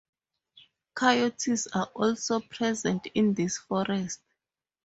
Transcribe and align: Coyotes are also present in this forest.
Coyotes 0.95 1.67
are 1.75 1.85
also 1.93 2.39
present 2.39 3.05
in 3.13 3.35
this 3.35 3.59
forest. 3.59 4.19